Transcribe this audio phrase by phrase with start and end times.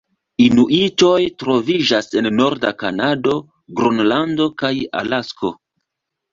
[0.43, 3.37] Inuitoj troviĝas en norda Kanado,
[3.83, 5.57] Gronlando kaj Alasko.